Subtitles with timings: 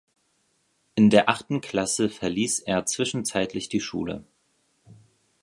[0.95, 4.25] In der achten Klasse verließ er zwischenzeitlich die Schule.